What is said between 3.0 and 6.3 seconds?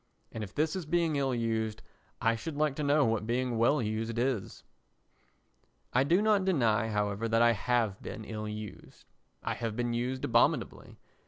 what being well used is. I do